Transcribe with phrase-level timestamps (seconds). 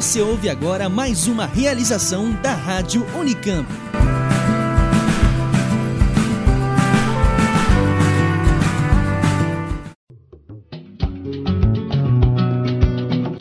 [0.00, 3.68] Você ouve agora mais uma realização da Rádio Unicamp.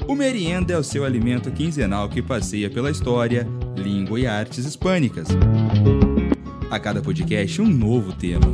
[0.06, 3.48] O merienda é o seu alimento quinzenal que passeia pela história,
[3.78, 5.30] língua e artes hispânicas.
[6.70, 8.48] A cada podcast, um novo tema.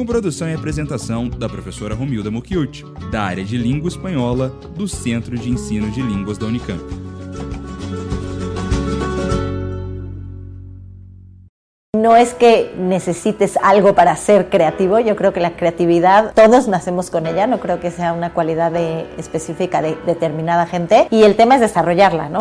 [0.00, 5.36] Com produção e apresentação da professora Romilda Mucchiuti, da área de Língua Espanhola do Centro
[5.36, 6.80] de Ensino de Línguas da Unicamp.
[11.94, 17.10] No es que necesites algo para ser creativo, yo creo que la creatividad, todos nacemos
[17.10, 21.36] con ella, no creo que sea una cualidad de- específica de determinada gente, y el
[21.36, 22.38] tema es desarrollarla, ¿no?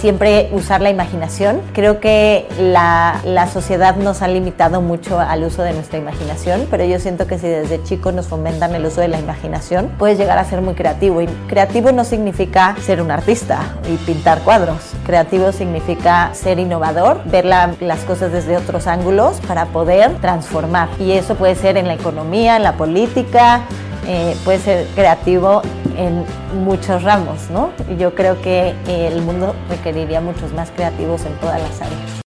[0.00, 1.60] Siempre usar la imaginación.
[1.74, 6.84] Creo que la, la, sociedad nos ha limitado mucho al uso de nuestra imaginación, pero
[6.84, 10.38] yo siento que si desde chicos nos fomentan el uso de la imaginación, puedes llegar
[10.38, 11.20] a ser muy creativo.
[11.20, 13.60] Y creativo no significa ser un artista
[13.92, 14.92] y pintar cuadros.
[15.04, 20.88] Creativo significa ser innovador, ver la, las cosas desde otros ángulos para poder transformar.
[20.98, 23.62] Y eso puede ser en la economía, en la política,
[24.06, 25.62] eh, puede ser creativo
[25.96, 26.24] en
[26.64, 27.72] muchos ramos, ¿no?
[27.88, 32.20] Y yo creo que eh, el mundo requeriría muchos más creativos en todas las áreas.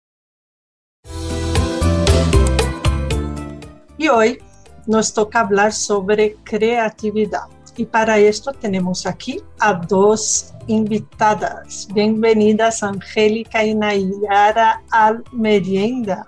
[3.97, 4.39] Y hoy
[4.85, 7.47] nos toca hablar sobre creatividad.
[7.75, 11.88] Y para esto tenemos aquí a dos invitadas.
[11.91, 16.27] Bienvenidas Angélica y Nayara al Merienda.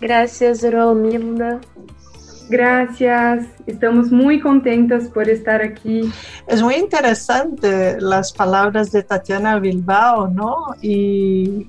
[0.00, 1.60] Gracias, Romilda.
[2.48, 6.12] Gracias, estamos muy contentas por estar aquí.
[6.46, 10.74] Es muy interesante las palabras de Tatiana Bilbao, ¿no?
[10.82, 11.68] Y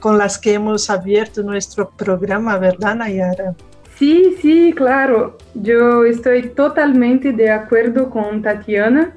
[0.00, 3.54] con las que hemos abierto nuestro programa, ¿verdad, Nayara?
[3.96, 5.38] Sí, sí, claro.
[5.54, 9.16] Yo estoy totalmente de acuerdo con Tatiana.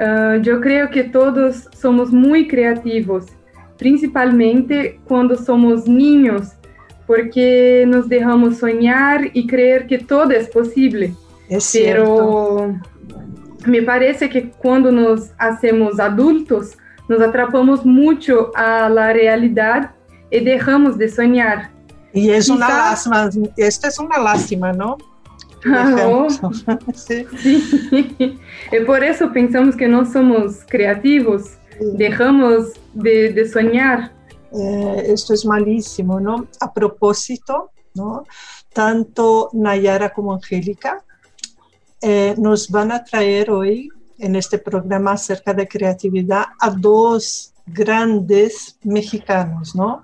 [0.00, 3.26] Uh, yo creo que todos somos muy creativos,
[3.76, 6.52] principalmente cuando somos niños
[7.08, 11.14] porque nos dejamos soñar y creer que todo es posible.
[11.48, 12.78] Es Pero
[13.64, 16.76] me parece que cuando nos hacemos adultos,
[17.08, 19.92] nos atrapamos mucho a la realidad
[20.30, 21.70] y dejamos de soñar.
[22.12, 24.98] Y es una lástima, esto es una lástima, ¿no?
[25.66, 26.28] Oh,
[26.94, 27.26] sí.
[27.36, 28.38] sí.
[28.70, 31.86] Y por eso pensamos que no somos creativos, sí.
[31.94, 34.12] dejamos de, de soñar.
[34.52, 36.48] Eh, esto es malísimo, ¿no?
[36.60, 38.24] A propósito, ¿no?
[38.72, 41.04] Tanto Nayara como Angélica
[42.00, 48.78] eh, nos van a traer hoy en este programa acerca de creatividad a dos grandes
[48.82, 50.02] mexicanos, ¿no?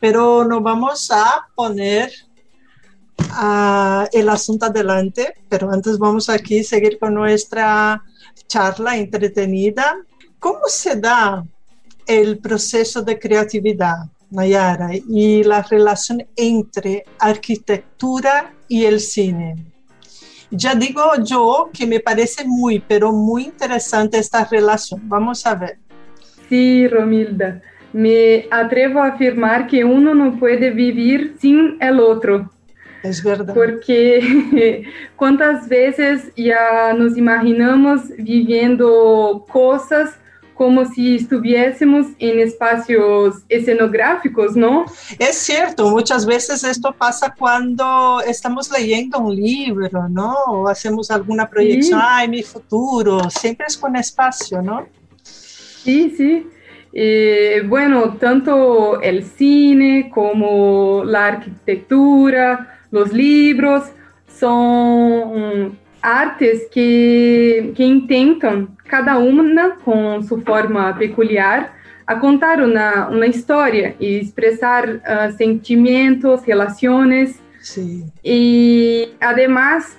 [0.00, 2.12] Pero nos vamos a poner
[3.18, 8.02] uh, el asunto adelante, pero antes vamos aquí a seguir con nuestra
[8.46, 9.96] charla entretenida.
[10.38, 11.44] ¿Cómo se da
[12.06, 13.96] el proceso de creatividad,
[14.30, 19.56] Nayara, y la relación entre arquitectura y el cine.
[20.50, 25.00] Ya digo yo que me parece muy, pero muy interesante esta relación.
[25.08, 25.78] Vamos a ver.
[26.48, 27.60] Sí, Romilda.
[27.92, 32.50] Me atrevo a afirmar que uno no puede vivir sin el otro.
[33.02, 33.54] Es verdad.
[33.54, 34.84] Porque
[35.16, 40.18] cuántas veces ya nos imaginamos viviendo cosas
[40.54, 44.84] como si estuviésemos en espacios escenográficos, ¿no?
[45.18, 50.34] Es cierto, muchas veces esto pasa cuando estamos leyendo un libro, ¿no?
[50.48, 52.06] O hacemos alguna proyección, sí.
[52.08, 54.86] ay, mi futuro, siempre es con espacio, ¿no?
[55.22, 56.46] Sí, sí.
[56.92, 63.82] Eh, bueno, tanto el cine como la arquitectura, los libros,
[64.38, 71.74] son artes que, que intentam, cada uma com sua forma peculiar,
[72.06, 77.40] a contar uma, uma história e expressar uh, sentimentos, relações.
[77.62, 78.04] Sí.
[78.22, 79.96] E, además,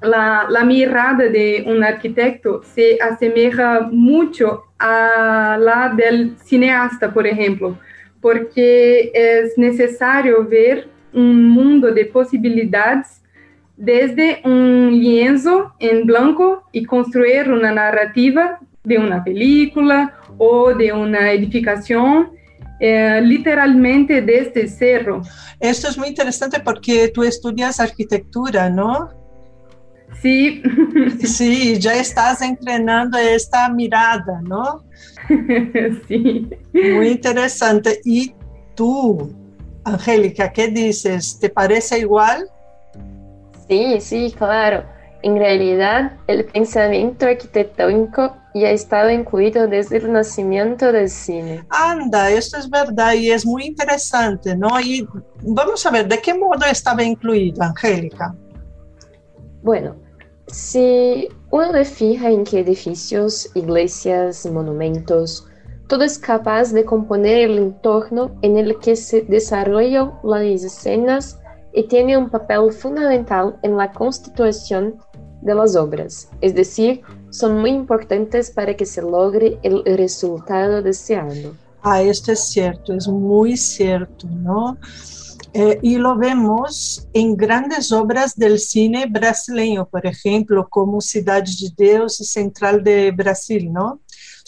[0.00, 7.78] la, la mirada de un arquitecto se asemeja mucho a la del cineasta, por ejemplo,
[8.22, 13.20] porque es necesario ver un mundo de posibilidades
[13.78, 21.30] desde un lienzo en blanco y construir una narrativa de una película o de una
[21.32, 22.30] edificación
[22.80, 25.22] eh, literalmente desde cerro.
[25.60, 29.10] Esto es muy interesante porque tú estudias arquitectura, ¿no?
[30.20, 30.62] Sí.
[31.24, 34.84] Sí, ya estás entrenando esta mirada, ¿no?
[36.08, 36.48] Sí.
[36.72, 38.00] Muy interesante.
[38.04, 38.32] Y
[38.74, 39.32] tú,
[39.84, 41.38] Angélica, ¿qué dices?
[41.40, 42.48] ¿Te parece igual?
[43.68, 44.84] Sí, sí, claro.
[45.22, 51.64] En realidad, el pensamiento arquitectónico ya ha estado incluido desde el nacimiento del cine.
[51.70, 54.80] Anda, esto es verdad y es muy interesante, ¿no?
[54.80, 55.06] Y
[55.42, 58.34] vamos a ver, ¿de qué modo estaba incluido, Angélica?
[59.62, 59.96] Bueno,
[60.46, 65.46] si uno se fija en que edificios, iglesias, monumentos,
[65.88, 71.37] todo es capaz de componer el entorno en el que se desarrollan las escenas
[71.72, 74.96] y tiene un papel fundamental en la constitución
[75.42, 81.54] de las obras, es decir, son muy importantes para que se logre el resultado deseado.
[81.82, 84.76] Ah, esto es cierto, es muy cierto, ¿no?
[85.54, 91.72] Eh, y lo vemos en grandes obras del cine brasileño, por ejemplo, como Ciudad de
[91.76, 94.00] Dios y Central de Brasil, ¿no?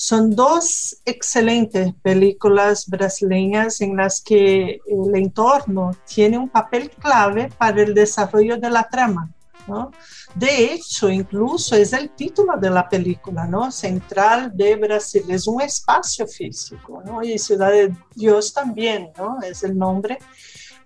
[0.02, 7.82] Son dos excelentes películas brasileñas en las que el entorno tiene un papel clave para
[7.82, 9.30] el desarrollo de la trama.
[9.68, 9.90] ¿no?
[10.34, 13.70] De hecho, incluso es el título de la película, ¿no?
[13.70, 17.22] Central de Brasil, es un espacio físico, ¿no?
[17.22, 19.38] Y Ciudad de Dios también, ¿no?
[19.42, 20.18] Es el nombre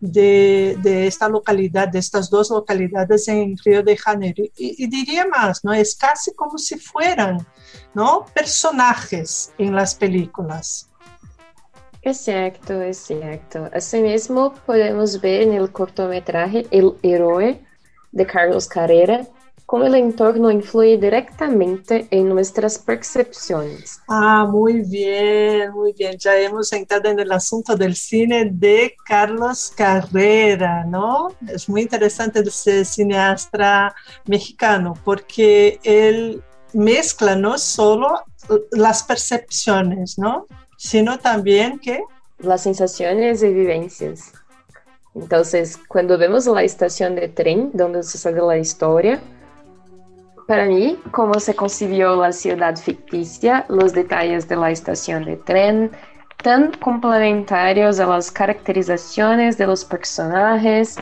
[0.05, 4.45] de, de, esta localidad, de estas dos localidades en Río de Janeiro.
[4.57, 5.73] Y, diría más, ¿no?
[5.73, 7.47] Es casi como si fueran,
[7.95, 8.27] ¿no?
[8.35, 10.91] Personajes en las películas.
[12.03, 13.71] Exacto, exacto.
[13.73, 17.61] Asimismo, podemos ver en el cortometraje El Héroe
[18.13, 19.27] de Carlos Carrera
[19.67, 24.01] cómo el entorno influye directamente en nuestras percepciones.
[24.09, 26.17] Ah, muy bien, muy bien.
[26.19, 31.29] Ya hemos entrado en el asunto del cine de Carlos Carrera, ¿no?
[31.49, 33.95] Es muy interesante ese cineasta
[34.27, 38.23] mexicano porque él mezcla no solo
[38.73, 40.47] las percepciones, ¿no?
[40.77, 42.03] Sino también que...
[42.39, 44.33] Las sensaciones y vivencias.
[45.15, 49.23] Entonces, cuando vemos la estación de tren donde sucede la historia,
[50.47, 55.91] para mí, cómo se concibió la ciudad ficticia, los detalles de la estación de tren,
[56.43, 60.97] tan complementarios a las caracterizaciones de los personajes,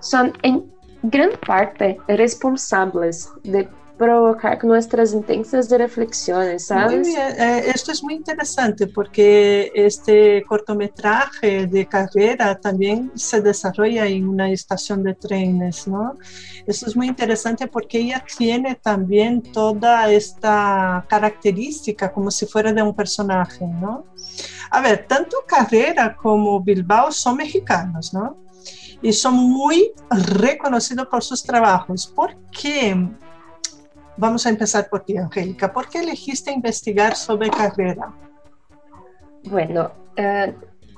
[0.00, 0.64] son en
[1.02, 3.68] gran parte responsables de
[4.04, 7.06] provocar nuestras intensas reflexiones, ¿sabes?
[7.06, 7.32] Muy bien.
[7.38, 14.50] Eh, esto es muy interesante porque este cortometraje de carrera también se desarrolla en una
[14.50, 16.18] estación de trenes, ¿no?
[16.66, 22.82] Esto es muy interesante porque ella tiene también toda esta característica como si fuera de
[22.82, 24.04] un personaje, ¿no?
[24.70, 28.36] A ver, tanto Carrera como Bilbao son mexicanos, ¿no?
[29.00, 32.06] Y son muy reconocidos por sus trabajos.
[32.06, 32.96] ¿Por qué?
[34.16, 35.72] Vamos a empezar por ti, Angélica.
[35.72, 38.14] ¿Por qué elegiste investigar sobre carrera?
[39.44, 39.90] Bueno,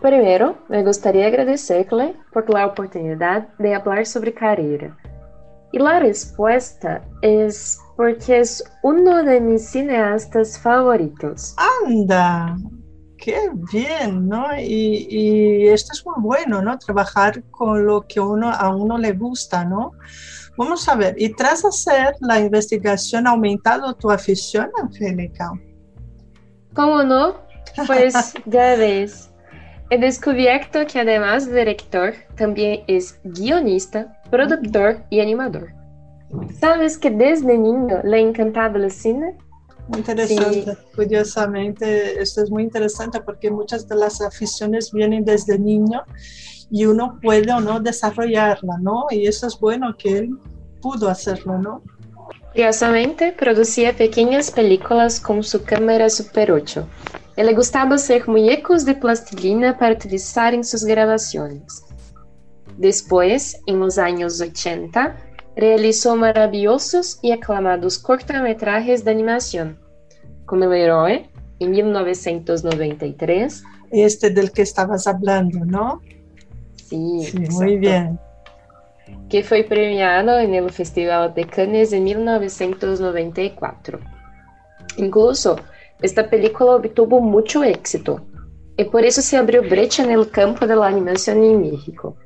[0.01, 4.97] primero me gustaría agradecerle por la oportunidad de hablar sobre carrera.
[5.73, 11.57] Y la respuesta es porque es uno de mis cineastas favoritos.
[11.87, 12.57] ¡Anda!
[13.19, 14.29] ¡Qué bien!
[14.29, 14.47] ¿no?
[14.59, 16.79] Y, y esto es muy bueno, ¿no?
[16.79, 19.93] Trabajar con lo que uno, a uno le gusta, ¿no?
[20.57, 25.53] Vamos a ver, y tras hacer la investigación, ¿ha aumentado tu afición, Angélica?
[26.75, 27.37] ¿Cómo no?
[27.87, 28.15] Pues
[28.47, 29.31] ya ves.
[29.91, 35.73] He descubierto que además de director, también es guionista, productor y animador.
[36.59, 39.37] ¿Sabes que desde niño le ha encantado el cine?
[39.89, 40.65] Muy interesante.
[40.65, 40.79] Sí.
[40.97, 46.03] Curiosamente, esto es muy interesante porque muchas de las aficiones vienen desde niño
[46.71, 49.07] y uno puede o no desarrollarla, ¿no?
[49.11, 50.39] Y eso es bueno que él
[50.81, 51.83] pudo hacerlo, ¿no?
[52.53, 56.87] Curiosamente, producía pequeñas películas con su cámara Super 8.
[57.37, 61.85] Y le gustaba hacer muñecos de plastilina para utilizar en sus grabaciones.
[62.79, 65.17] Después, en los años 80,
[65.55, 69.79] realizó maravillosos y aclamados cortometrajes de animación,
[70.47, 73.63] como El Héroe, en 1993.
[73.91, 76.01] Este del que estabas hablando, ¿no?
[76.89, 78.19] Sí, sí muy bien.
[79.29, 84.01] Que fue premiado en el Festival de Cannes en 1994.
[84.97, 85.57] Incluso,
[86.03, 88.21] esta película obtuvo mucho éxito
[88.77, 92.17] y por eso se abrió brecha en el campo de la animación en México.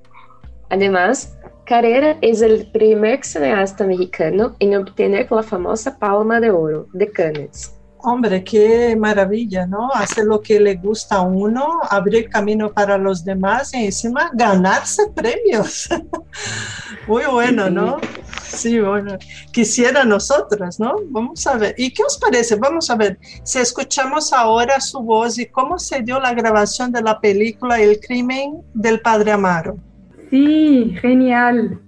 [0.68, 7.10] Además, Carrera es el primer cineasta mexicano en obtener la famosa Palma de Oro de
[7.10, 7.79] Cannes.
[8.02, 9.90] Hombre, qué maravilla, ¿no?
[9.92, 15.10] Hacer lo que le gusta a uno, abrir camino para los demás y encima ganarse
[15.14, 15.88] premios.
[17.06, 17.98] Muy bueno, ¿no?
[18.42, 19.16] Sí, bueno,
[19.52, 20.94] quisiera nosotras, ¿no?
[21.08, 21.74] Vamos a ver.
[21.76, 22.56] ¿Y qué os parece?
[22.56, 27.02] Vamos a ver si escuchamos ahora su voz y cómo se dio la grabación de
[27.02, 29.76] la película El crimen del padre Amaro.
[30.30, 31.80] Sí, genial.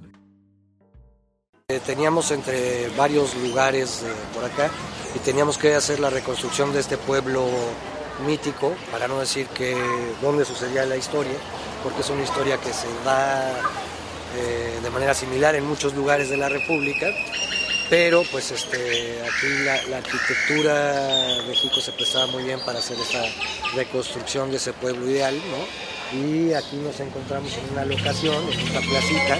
[1.68, 4.70] Eh, teníamos entre varios lugares eh, por acá
[5.14, 7.46] y teníamos que hacer la reconstrucción de este pueblo
[8.26, 9.76] mítico, para no decir que
[10.20, 11.34] dónde sucedía la historia,
[11.82, 13.60] porque es una historia que se da
[14.36, 17.06] eh, de manera similar en muchos lugares de la República,
[17.90, 23.22] pero pues este, aquí la, arquitectura de México se prestaba muy bien para hacer esta
[23.74, 26.01] reconstrucción de ese pueblo ideal, ¿no?
[26.14, 29.38] Y aquí nos encontramos en una locación, en esta placita,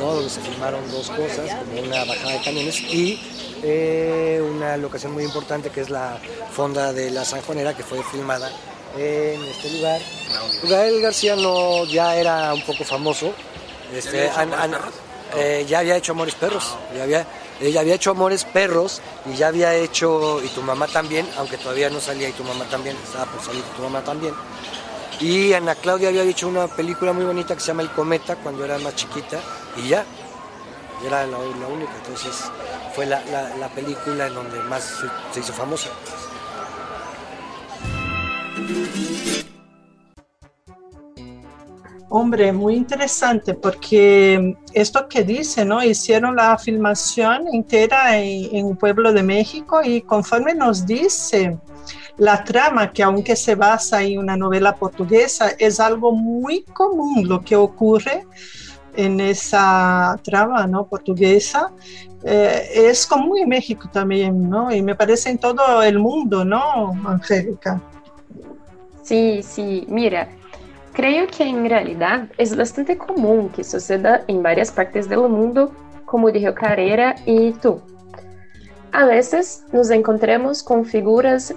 [0.00, 0.14] ¿no?
[0.14, 3.20] donde se filmaron dos cosas, como una bajada de camiones y
[3.62, 6.18] eh, una locación muy importante que es la
[6.52, 8.50] fonda de la Sanjonera, que fue filmada
[8.96, 10.00] en este lugar.
[10.64, 13.32] Gael García no, ya era un poco famoso.
[13.92, 14.30] Este,
[15.36, 16.76] eh, ya había hecho Amores Perros.
[16.96, 17.26] Ya había,
[17.60, 21.90] ella había hecho Amores Perros y ya había hecho Y tu mamá también, aunque todavía
[21.90, 24.34] no salía Y tu mamá también, estaba por salir Y tu mamá también.
[25.20, 28.64] Y Ana Claudia había hecho una película muy bonita que se llama El Cometa cuando
[28.64, 29.38] era más chiquita
[29.76, 30.04] y ya,
[31.06, 31.92] era la, única.
[31.96, 32.50] Entonces
[32.94, 33.22] fue la,
[33.58, 35.90] la, película en donde más se, se hizo famosa.
[42.16, 45.82] Hombre, muy interesante porque esto que dice, ¿no?
[45.82, 51.58] Hicieron la filmación entera en, un pueblo de México y conforme nos dice
[52.16, 57.40] la trama, que aunque se basa en una novela portuguesa, es algo muy común lo
[57.40, 58.24] que ocurre
[58.94, 60.86] en esa trama ¿no?
[60.86, 61.72] portuguesa.
[62.22, 64.72] Eh, es común en México también, ¿no?
[64.72, 67.82] Y me parece en todo el mundo, ¿no, Angélica?
[69.02, 70.28] Sí, sí, mira,
[70.94, 75.72] creo que en realidad es bastante común que suceda en varias partes del mundo,
[76.06, 77.82] como dijo Carrera y tú.
[78.92, 81.54] A veces nos encontramos con figuras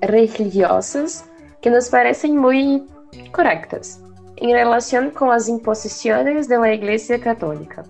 [0.00, 1.24] religiosas
[1.62, 2.86] que nos parecen muy
[3.32, 4.00] correctas
[4.36, 7.84] en relación con las imposiciones de Iglesia Católica.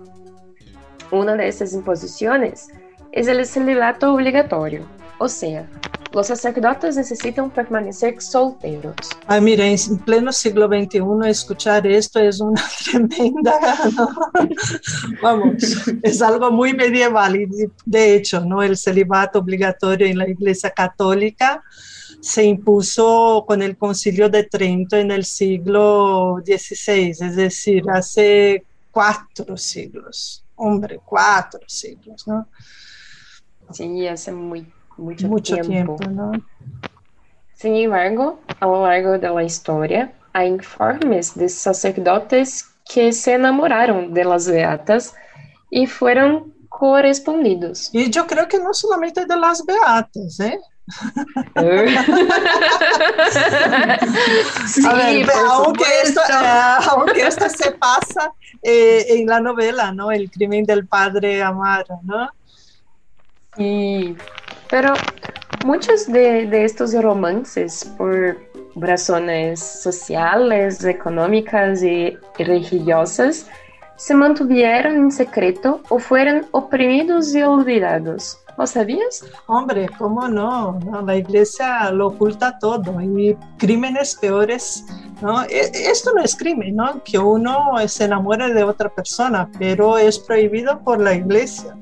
[1.11, 2.69] Una de esas imposiciones
[3.12, 4.87] es el celibato obligatorio,
[5.20, 5.68] o sea,
[6.14, 8.96] los sacerdotes necesitan permanecer solteros.
[9.26, 13.52] Ay, mira, en pleno siglo XXI escuchar esto es una tremenda,
[15.22, 15.62] vamos,
[16.02, 17.46] es algo muy medieval y
[17.84, 18.62] de hecho, ¿no?
[18.62, 21.62] El celibato obligatorio en la Iglesia Católica
[22.22, 29.54] se impuso con el Concilio de Trento en el siglo XVI, es decir, hace cuatro
[29.58, 32.48] siglos, hombre, cuatro siglos, ¿no?
[33.70, 34.66] Sí, hace muy
[35.00, 35.97] mucho, tiempo.
[36.09, 36.33] ¿no?
[37.54, 44.12] Sin embargo, a lo largo de la historia, hay informes de sacerdotes que se enamoraron
[44.12, 45.14] de las beatas
[45.71, 47.90] y fueron correspondidos.
[47.92, 50.59] Y yo creo que no solamente de las beatas, ¿eh?
[54.66, 56.21] sí, a ver, aunque, esto,
[56.90, 60.11] aunque, esto, se pasa eh, en la novela, ¿no?
[60.11, 62.28] El crimen del padre Amaro, ¿no?
[63.57, 64.16] Sí,
[64.69, 64.92] pero
[65.64, 68.38] muchos de, de estos romances, por
[68.76, 73.47] razones sociales, económicas y religiosas,
[73.97, 78.38] se mantuvieron en secreto o fueron oprimidos y olvidados.
[78.57, 79.25] ¿Lo sabías?
[79.47, 80.78] Hombre, ¿cómo no?
[81.07, 84.85] La iglesia lo oculta todo y crímenes peores,
[85.23, 85.42] ¿no?
[85.45, 87.02] E, esto no es crimen, ¿no?
[87.04, 91.76] Que uno se enamore de otra persona, pero es prohibido por la iglesia.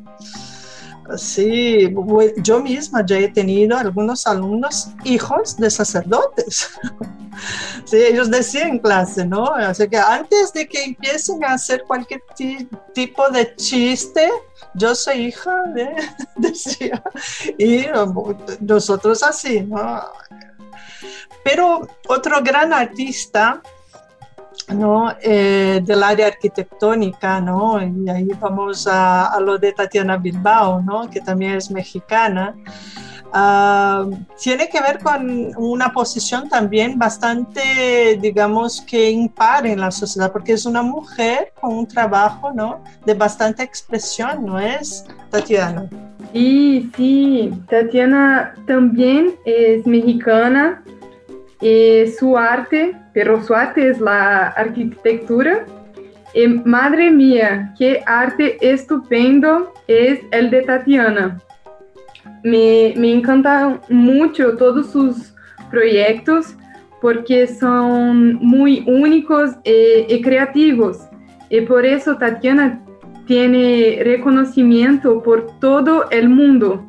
[1.17, 1.95] Sí,
[2.43, 6.71] yo misma ya he tenido algunos alumnos hijos de sacerdotes.
[7.85, 9.45] Sí, ellos decían en clase, ¿no?
[9.55, 12.21] Así que antes de que empiecen a hacer cualquier
[12.93, 14.29] tipo de chiste,
[14.75, 15.95] yo soy hija de,
[16.37, 17.01] decía,
[17.57, 17.87] y
[18.59, 20.03] nosotros así, ¿no?
[21.45, 23.63] Pero otro gran artista
[24.75, 25.15] ¿no?
[25.23, 27.81] Eh, del área arquitectónica, ¿no?
[27.83, 31.09] y ahí vamos a, lo de Tatiana Bilbao, ¿no?
[31.09, 32.55] que también es mexicana,
[33.33, 34.07] ah,
[34.41, 40.53] tiene que ver con una posición también bastante, digamos que impar en la sociedad, porque
[40.53, 42.83] es una mujer con un trabajo ¿no?
[43.07, 45.89] de bastante expresión, ¿no es, Tatiana?
[46.33, 50.83] Sí, sí, Tatiana también es mexicana,
[51.61, 55.67] y su arte, pero su arte es la arquitectura.
[56.35, 61.41] Y madre mía, qué arte estupendo es el de Tatiana.
[62.45, 65.35] Me, me encantan mucho todos sus
[65.71, 66.55] proyectos
[67.01, 70.99] porque son muy únicos y, y creativos.
[71.51, 72.81] Y por eso Tatiana
[73.27, 76.85] tiene reconocimiento por todo el mundo,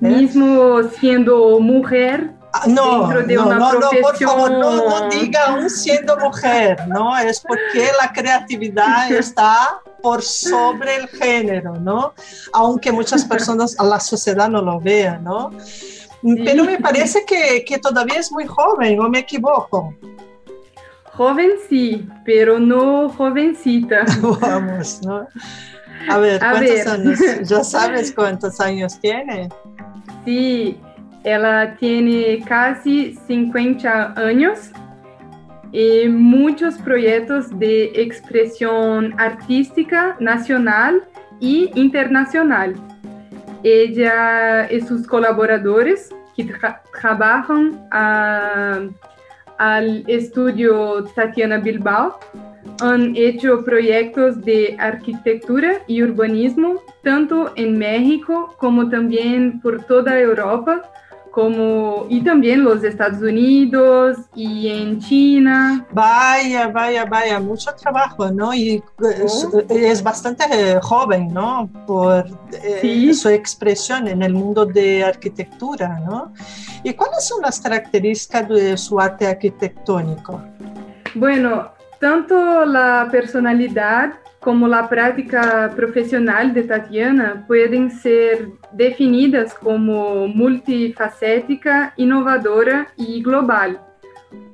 [0.00, 2.30] mismo siendo mujer.
[2.68, 7.16] No, de no, una no, no, por favor, no, no diga aún siendo mujer, ¿no?
[7.18, 12.14] Es porque la creatividad está por sobre el género, ¿no?
[12.52, 15.50] Aunque muchas personas, a la sociedad no lo vea, ¿no?
[16.22, 19.94] Pero me parece que, que todavía es muy joven, ¿o me equivoco?
[21.16, 24.04] Joven sí, pero no jovencita.
[24.40, 25.28] Vamos, ¿no?
[26.08, 26.88] A ver, A ¿cuántos ver.
[26.88, 27.18] años?
[27.44, 29.48] ¿Ya sabes cuántos años tiene?
[30.24, 30.80] Sí,
[31.24, 34.70] ela tiene casi 50 años
[35.72, 41.02] y muchos proyectos de expresión artística nacional
[41.40, 42.74] y internacional.
[43.62, 48.80] Ella y sus colaboradores que tra- trabajan a-
[49.58, 52.18] al estudio Tatiana Bilbao
[52.80, 60.82] han hecho proyectos de arquitectura y urbanismo tanto en México como también por toda Europa,
[61.34, 65.84] como y también los Estados Unidos y en China.
[65.90, 68.54] Vaya, vaya, vaya, mucho trabajo, ¿no?
[68.54, 71.68] Y es, es bastante eh, joven, ¿no?
[71.88, 73.14] Por eh, Sí.
[73.14, 76.32] su expresión en el mundo de arquitectura, ¿no?
[76.84, 80.40] ¿Y cuáles son las características de su arte arquitectónico?
[81.16, 84.12] Bueno, tanto la personalidad
[84.44, 93.80] como la práctica profesional de Tatiana pueden ser definidas como multifacética, innovadora y global,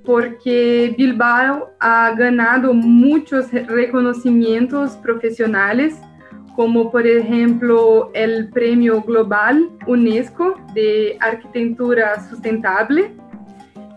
[0.04, 6.00] porque Bilbao ha ganado muchos reconocimientos profesionales,
[6.54, 13.10] como por ejemplo el Premio Global UNESCO de Arquitectura Sustentable,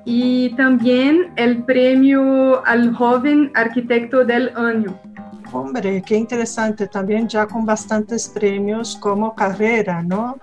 [0.05, 4.99] y también el premio al joven arquitecto del año.
[5.53, 10.37] Hombre, qué interesante, también ya con bastantes premios como carrera, ¿no?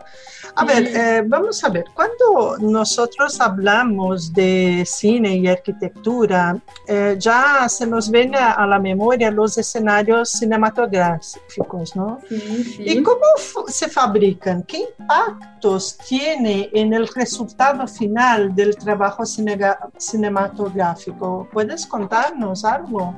[0.55, 0.67] A Sí.
[0.67, 7.87] ver, eh, vamos a ver, cuando nosotros hablamos de cine y arquitectura, eh, ya se
[7.87, 12.21] nos viene a la memoria los escenarios cinematográficos, ¿no?
[12.29, 12.41] Sí,
[12.77, 12.83] sí.
[12.87, 13.21] ¿Y cómo
[13.69, 14.63] se fabrican?
[14.63, 21.49] ¿Qué impactos tiene en el resultado final del trabajo cinematográfico?
[21.53, 23.15] ¿Puedes contarnos algo?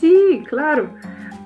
[0.00, 0.90] Sí, claro.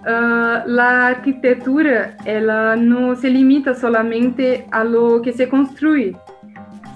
[0.07, 6.15] Ah, la arquitectura ela no se limita solamente a lo que se construye,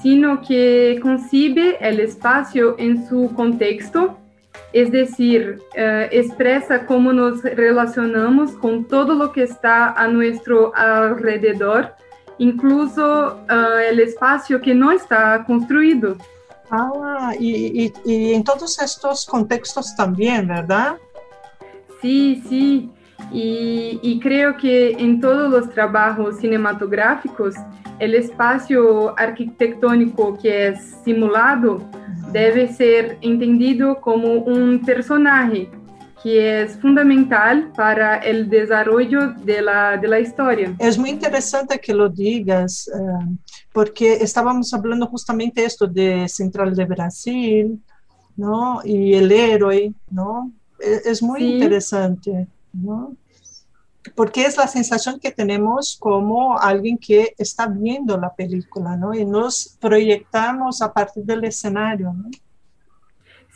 [0.03, 4.19] sino que concibe el espacio en su contexto,
[4.75, 11.95] es decir, eh, expresa cómo nos relacionamos con todo lo que está a nuestro alrededor,
[12.37, 14.01] incluso ah, el
[14.61, 16.17] que no está construido.
[16.71, 17.93] Ah, y, y-
[18.45, 20.97] todos estos contextos también, ¿verdad?
[22.01, 22.91] Sí, sí.
[23.33, 27.55] Y, y creo que en todos los trabajos cinematográficos,
[27.99, 31.83] el espacio arquitectónico que es simulado
[32.33, 35.69] debe ser entendido como un personaje
[36.23, 40.75] que es fundamental para el desarrollo de la, de la historia.
[40.79, 43.37] Es muy interesante que lo digas, eh,
[43.73, 47.81] porque estábamos hablando justamente esto de Central de Brasil,
[48.37, 48.81] ¿no?
[48.85, 50.53] Y el héroe, ¿no?
[50.79, 51.45] E- Es muy Sí.
[51.45, 53.17] interesante, ¿no?
[54.15, 59.15] Porque es la sensación que tenemos como alguien que está viendo la película, ¿no?
[59.15, 62.31] Y nos proyectamos a partir del escenario, ¿no?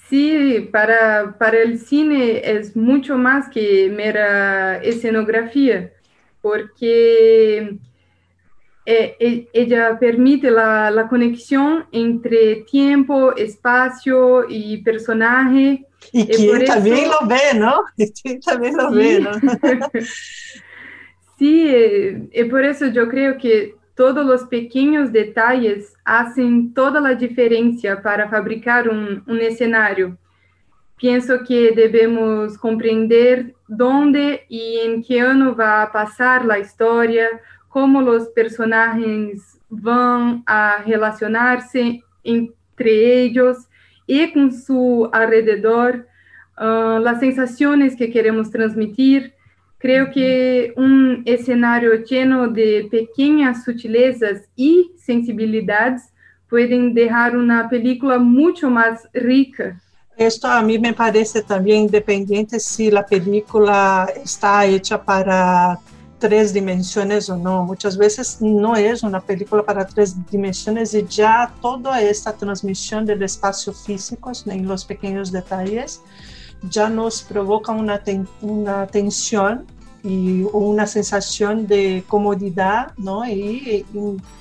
[0.09, 5.93] Sí, para, para el cine es mucho más que mera escenografía,
[6.41, 7.79] porque
[8.85, 15.87] eh, e- ella permite la, la conexión entre tiempo, espacio y personaje.
[16.11, 17.83] Y Y quien por también eso- lo ve, ¿no?
[17.97, 18.97] Y quien también lo Sí.
[18.97, 19.31] ve, ¿no?
[21.39, 27.15] Sí, eh, y por eso yo creo que todos los pequeños detalles hacen toda la
[27.15, 30.17] diferencia para fabricar un, un escenario.
[30.97, 37.27] Pienso que debemos comprender dónde y en qué año va a pasar la historia,
[37.69, 43.67] cómo los personajes van a relacionarse entre ellos
[44.13, 46.07] y con su alrededor,
[46.57, 49.33] ah, las sensaciones que queremos transmitir.
[49.79, 56.13] Creo que un escenario lleno de pequeñas sutilezas y sensibilidades
[56.49, 59.81] pueden dejar una película mucho más rica.
[60.15, 65.79] Esto a mí me parece también independiente si la película está hecha para
[66.23, 67.65] tres dimensiones o no.
[67.65, 73.23] Muchas veces no es una película para tres dimensiones y ya toda esta transmisión del
[73.25, 76.01] espacio físico en los pequeños detalles
[76.71, 79.67] ya nos provoca una, ten- una tensión
[80.03, 83.25] y una sensación de comodidad, ¿no?
[83.27, 83.87] Y,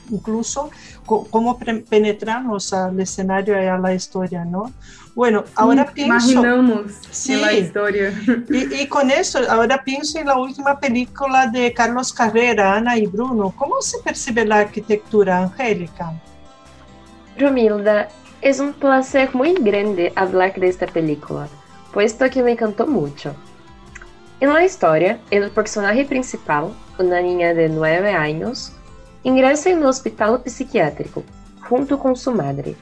[0.10, 0.69] incluso
[1.06, 1.58] cómo
[1.89, 4.71] penetramos al escenario y a la historia, ¿no?
[5.13, 6.32] Bueno, ahora pienso...
[6.32, 8.13] Imaginamos sí, la historia.
[8.50, 13.08] Y, y, con eso, ahora pienso en la última película de Carlos Carrera, Ana y
[13.08, 13.54] Bruno.
[13.56, 16.13] ¿Cómo se percibe la arquitectura, Angélica?
[17.38, 18.10] Romilda,
[18.41, 21.47] es un placer muy grande hablar de esta película,
[21.93, 23.36] puesto que me encantó mucho.
[24.41, 28.73] En la historia, el personaje principal, una niña de 9 años,
[29.21, 31.23] ingresa en un hospital psiquiátrico
[31.69, 32.75] junto con su madre.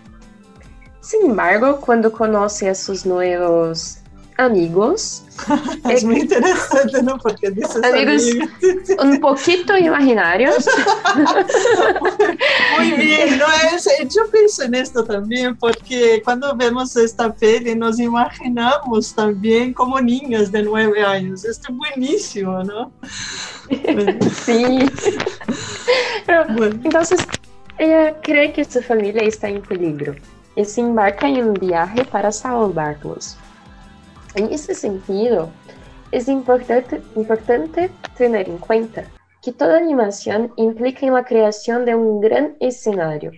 [1.01, 3.05] Sin embargo, cuando conoce a sus
[4.39, 5.23] amigos.
[5.89, 7.17] es muy interesante, ¿no?
[7.17, 8.23] Porque dices amigos,
[9.01, 10.67] un poquito imaginarios.
[12.77, 13.45] muy bien, ¿no?
[13.73, 19.99] Es, yo pienso en esto también, porque cuando vemos esta peli nos imaginamos también como
[19.99, 21.45] niños de nueve años.
[21.45, 22.91] Esto es buenísimo, ¿no?
[24.45, 24.89] sí.
[26.25, 27.19] Pero, Entonces,
[27.77, 30.15] ella cree que su familia está en peligro
[30.55, 33.37] y se embarca en un viaje para salvarlos.
[34.35, 35.49] En ese sentido,
[36.11, 39.03] es importante, importante tener en cuenta
[39.41, 43.31] que toda animación implica en la creación de un gran escenario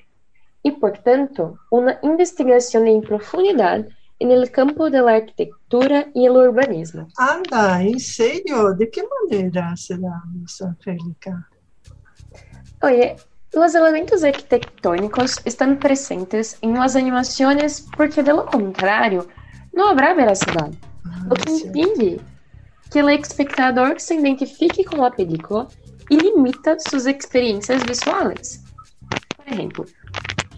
[0.63, 3.87] y, por tanto, una investigación en profundidad
[4.19, 7.07] en el campo de la arquitectura y el urbanismo.
[7.17, 8.73] Anda, ¿en serio?
[8.73, 11.49] ¿De qué manera se da eso, Angélica?
[12.83, 13.15] Oye,
[13.53, 19.27] los elementos arquitectónicos están presentes en las animaciones porque, de lo contrario,
[19.73, 20.69] no habrá veracidad,
[21.05, 22.21] ah, o que impide
[22.91, 25.67] que el espectador se identifique con la película
[26.09, 28.63] y limita sus experiencias visuales.
[29.37, 29.85] Por ejemplo,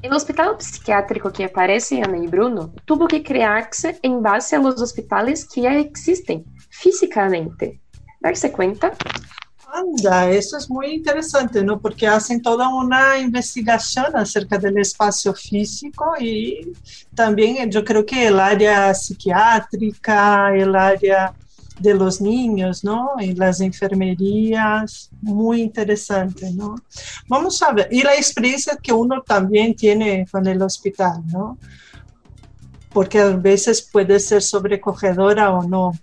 [0.02, 4.60] el hospital psiquiátrico que aparece en Ana y Bruno tuvo que crearse en base a
[4.60, 7.82] los hospitales que ya existen físicamente.
[8.20, 8.92] ¿Darse cuenta?
[9.74, 11.80] Anda, eso es muy interesante, ¿no?
[11.80, 16.72] Porque hacen toda una investigación acerca del espacio físico y
[17.16, 21.34] también yo creo que el área psiquiátrica, el área
[21.80, 23.14] de los niños, ¿no?
[23.20, 26.76] Y las enfermerías, muy interesante, ¿no?
[27.28, 31.24] Vamos a ver, y la experiencia que uno también tiene con el hospital.
[32.94, 35.94] Porque a veces puede ser sobrecogedora o no.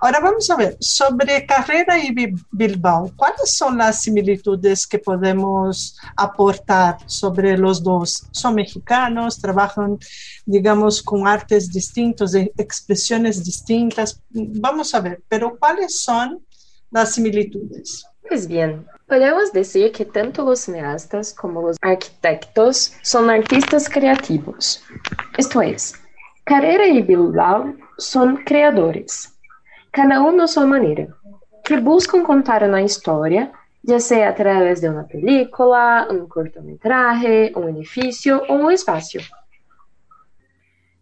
[0.00, 2.14] Ahora vamos a ver, sobre Carrera y
[2.50, 8.26] Bilbao, ¿cuáles son las similitudes que podemos aportar sobre los dos?
[8.30, 9.98] Son mexicanos, trabajan,
[10.44, 14.20] digamos, con artes distintos, expresiones distintas.
[14.30, 16.44] Vamos a ver, pero ¿cuáles son
[16.90, 18.04] las similitudes?
[18.28, 24.82] Pues bien, podemos decir que tanto los cineastas como los arquitectos son artistas creativos.
[25.38, 25.94] Esto es,
[26.46, 29.36] Carrera y Bilbao son creadores
[29.90, 31.08] cada uno a su manera,
[31.64, 33.50] que buscan contar una historia,
[33.82, 39.22] ya sea a través de una película, un cortometraje, un edificio o un espacio.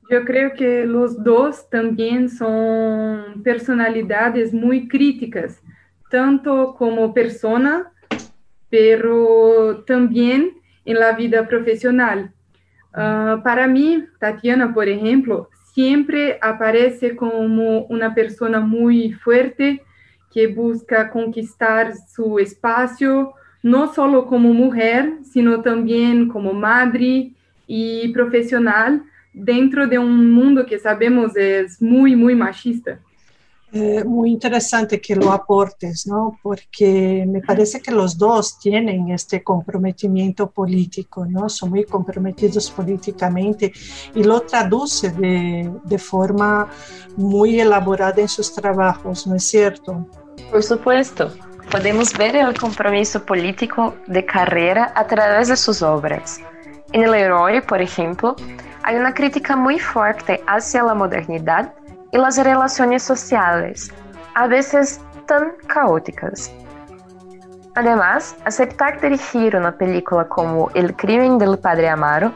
[0.08, 5.60] Yo creo que los dos también son personalidades muy críticas,
[6.08, 7.92] tanto como persona,
[8.70, 10.52] pero también
[10.86, 12.33] en la vida profesional.
[12.94, 19.82] Uh, para mí, Tatiana, por ejemplo, siempre aparece como una persona muy fuerte
[20.32, 27.32] que busca conquistar su espacio, no solo como mujer, sino también como madre
[27.66, 29.02] y profesional
[29.32, 33.00] dentro de un mundo que sabemos es muy, muy machista.
[33.76, 36.38] Eh, muy interesante que lo aportes, ¿no?
[36.40, 41.48] Porque me parece que los dos tienen este comprometimiento político, ¿no?
[41.48, 43.72] Son muy comprometidos políticamente
[44.14, 46.68] y lo traduce de, de forma
[47.16, 50.06] muy elaborada en sus trabajos, ¿no es cierto?
[50.52, 51.32] Por supuesto.
[51.68, 56.38] Podemos ver el compromiso político de carrera a través de sus obras.
[56.92, 58.36] En El Héroe, por ejemplo,
[58.84, 61.74] hay una crítica muy fuerte hacia la modernidad
[62.14, 63.90] y las relaciones sociales,
[64.34, 66.52] a veces tan caóticas.
[67.74, 72.32] Además, aceptar dirigir una película como El crimen del padre Amaro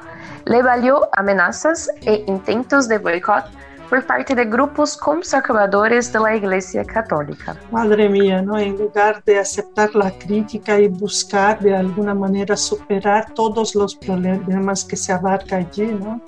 [0.47, 3.45] le valió amenazas e intentos de boicot
[3.89, 7.57] por parte de grupos conservadores de la Iglesia Católica.
[7.71, 8.59] Madre mía, ¿no?
[8.59, 14.85] En lugar de aceptar la crítica y buscar de alguna manera superar todos los problemas
[14.85, 16.21] que se abarca allí, ¿no?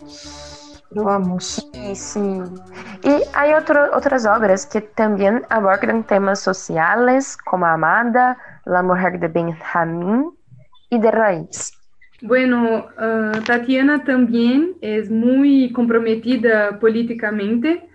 [0.91, 1.71] Pero vamos.
[1.73, 2.21] Sí, sí.
[3.05, 9.29] Y hay otro, otras obras que también abordan temas sociales, como Amada, La mujer de
[9.29, 10.33] Benjamín
[10.91, 11.73] y de Raíz.
[12.23, 17.89] Bueno, uh, Tatiana también es muy comprometida políticamente.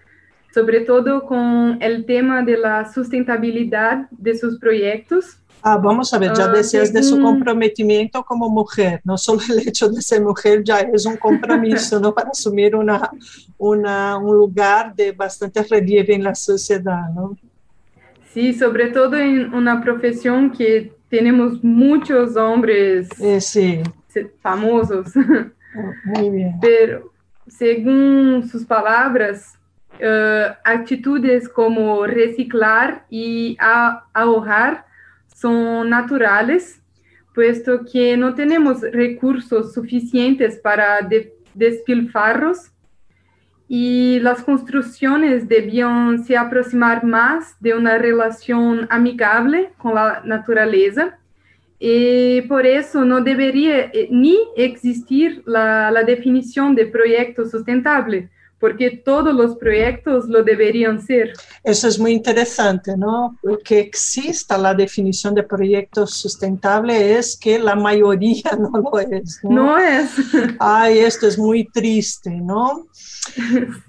[0.56, 5.38] Sobre todo con el tema de la sustentabilidad de sus proyectos.
[5.62, 9.68] Ah, vamos a ver, ya Ah, decías de su comprometimiento como mujer, no solo el
[9.68, 12.14] hecho de ser mujer ya es un compromiso, ¿no?
[12.14, 13.10] Para asumir una,
[13.58, 17.38] una, un lugar de bastante relieve en la sociedad, ¿no?
[18.34, 23.82] Sí, sobre todo en una profesión que tenemos muchos hombres Eh, sí,
[24.42, 25.08] famosos.
[26.06, 26.54] muy bien.
[26.62, 27.12] Pero,
[27.48, 29.54] según sus palabras,
[30.64, 33.58] actitudes como reciclar y
[34.14, 34.86] ahorrar
[35.34, 36.82] son naturales,
[37.34, 42.72] puesto que no tenemos recursos suficientes para de- despilfarros
[43.68, 51.18] y las construcciones debían se aproximar más de una relación amigable con la naturaleza.
[51.78, 59.34] Y por eso no debería eh, ni existir la definición de proyecto sustentable, porque todos
[59.34, 61.34] los proyectos lo deberían ser.
[61.64, 63.38] Eso es muy interesante, ¿no?
[63.64, 69.50] Que exista la definición de proyecto sustentable es que la mayoría no lo es, ¿no?
[69.50, 70.10] No es.
[70.60, 72.88] Ay, esto es muy triste, ¿no?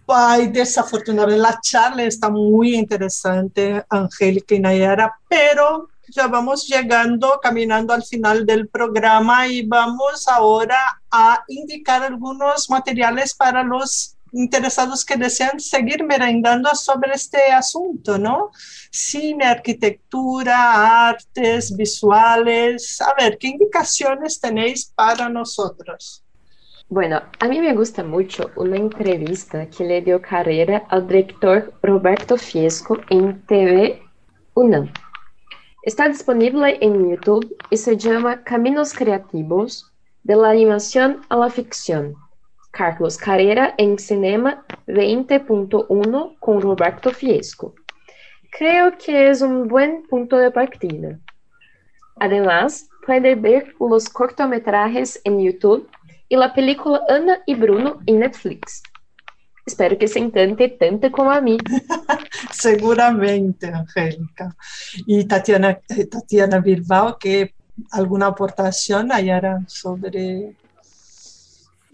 [0.08, 7.92] Ay, desafortunadamente, la charla está muy interesante, Angélica y Nayara, pero ya vamos llegando, caminando
[7.92, 10.78] al final del programa y vamos ahora
[11.10, 18.50] a indicar algunos materiales para los interesados que desean seguir merendando sobre este asunto, ¿no?
[18.90, 23.00] Cine, arquitectura, artes, visuales.
[23.00, 26.22] A ver, ¿qué indicaciones tenéis para nosotros?
[26.88, 32.36] Bueno, a mí me gusta mucho una entrevista que le dio carrera al director Roberto
[32.36, 34.00] Fiesco en TV
[34.54, 34.92] UNAM.
[35.82, 42.16] Está disponible en YouTube y se llama Caminos Creativos, de la animación a la ficción.
[42.76, 47.74] Carlos Carrera en Cinema 20.1 con Roberto Fiesco.
[48.50, 51.18] Creo que es un buen punto de partida.
[52.20, 55.88] Además, puede ver los cortometrajes en YouTube
[56.28, 58.82] y la película Ana y Bruno en Netflix.
[59.64, 61.56] Espero que se encante tanto como a mí.
[62.52, 64.54] Seguramente, Angélica.
[65.06, 67.54] Y Tatiana, eh, Tatiana Bilbao, ¿qué
[67.90, 70.54] alguna aportación hallará sobre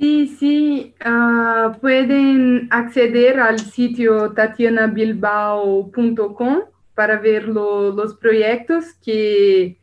[0.02, 6.62] Sí, sí, ah, pueden acceder al sitio tatianabilbao.com
[6.96, 9.78] para ver lo- los proyectos que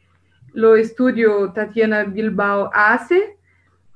[0.51, 3.37] lo estudio Tatiana Bilbao hace.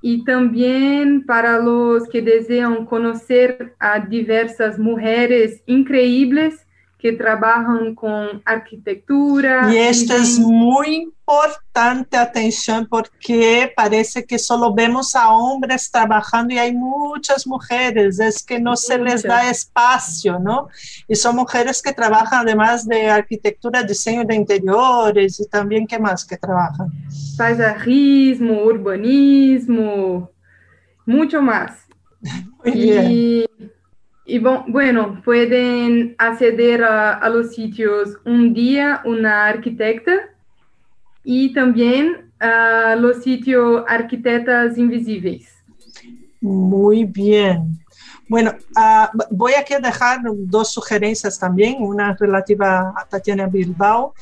[0.02, 6.63] Y también para los que desean conocer a diversas mujeres increíbles
[7.04, 9.70] que trabajan con arquitectura.
[9.70, 16.60] Y esto es muy importante, atención, porque parece que solo vemos a hombres trabajando y
[16.60, 19.58] hay muchas mujeres, es que no se les da Muchas.
[19.58, 20.70] espacio, ¿no?
[21.06, 26.24] Y son mujeres que trabajan además de arquitectura, diseño de interiores y también, ¿qué más
[26.24, 26.88] que trabajan?
[27.38, 30.32] paisajismo, urbanismo,
[31.06, 31.86] mucho más.
[32.64, 33.73] Muy bien.
[34.26, 40.14] Y bueno, pueden acceder a, los sitios Un día, una arquitecta
[41.24, 45.50] y también a los sitios Arquitectas Invisibles.
[46.40, 47.80] Muy bien.
[48.30, 54.14] Bueno, ah, voy a dejar dos sugerencias también, una relativa a Tatiana Bilbao,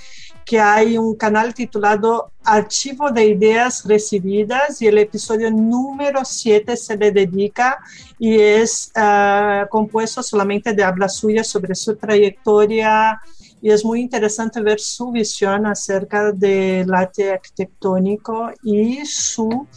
[0.45, 6.97] que hay un canal titulado Archivo de Ideas Recibidas y el episodio número 7 se
[6.97, 7.77] le dedica
[8.17, 13.19] y es ah, compuesto solamente de habla suya sobre su trayectoria
[13.61, 19.67] y es muy interesante ver su visión acerca del arte arquitectónico y su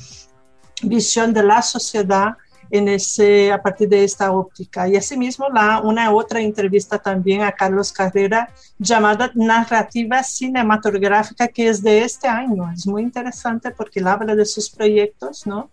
[0.82, 2.36] visión de la sociedad
[2.74, 4.88] en ese, a partir de esta óptica.
[4.88, 11.80] Y asimismo, la, una otra entrevista también a Carlos Carrera llamada Narrativa Cinematográfica, que es
[11.84, 12.68] de este año.
[12.72, 15.70] Es muy interesante porque él habla de sus proyectos, ¿no?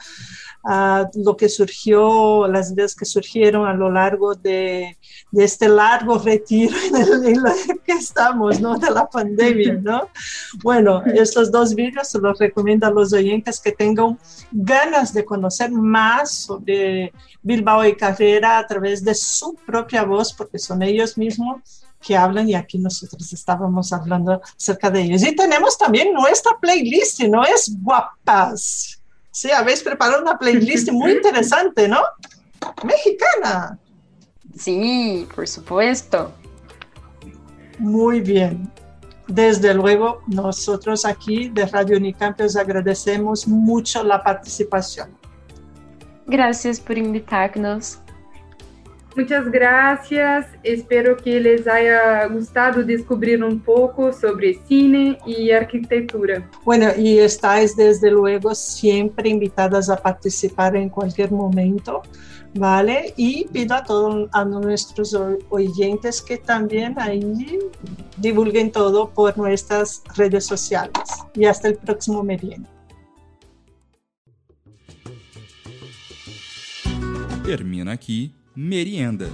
[0.63, 4.95] Uh, lo que surgió, las ideas que surgieron a lo largo de,
[5.31, 8.77] de este largo retiro en el, en el, que estamos, ¿no?
[8.77, 10.07] De la pandemia, ¿no?
[10.61, 14.19] Bueno, estos dos vídeos se los recomiendo a los oyentes que tengan
[14.51, 16.90] ganas de conocer más sobre
[17.41, 22.49] Bilbao y Carrera a través de su propia voz, porque son ellos mismos que hablan
[22.49, 25.23] y aquí nosotros estábamos hablando acerca de ellos.
[25.23, 27.43] Y tenemos también nuestra playlist, ¿no?
[27.43, 29.01] Es guapas.
[29.31, 32.01] Sí, habéis preparado una playlist muy interesante, ¿no?
[32.83, 33.77] Mexicana.
[34.57, 36.33] Sí, por supuesto.
[37.79, 38.71] Muy bien.
[39.27, 45.17] Desde luego, nosotros aquí de Radio Unicamp os agradecemos mucho la participación.
[46.31, 47.99] Gracias por invitarnos.
[49.17, 50.47] Muchas gracias.
[50.63, 56.49] Espero que les haya gustado descubrir un poco sobre cine y arquitectura.
[56.63, 62.01] Bueno, y estáis desde luego siempre invitadas a participar en cualquier momento,
[62.53, 63.13] ¿vale?
[63.17, 65.13] Y pido a todos a nuestros
[65.49, 67.59] oyentes que también ahí
[68.15, 71.03] divulguen todo por nuestras redes sociales.
[71.35, 72.69] Y hasta el próximo merienda.
[77.43, 79.27] Termina aqui Merienda.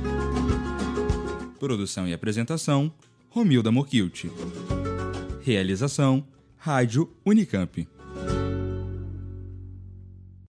[1.60, 2.91] Produção e apresentação:
[3.30, 4.26] Romilda Mokilt.
[5.41, 7.97] Realização: Rádio Unicamp.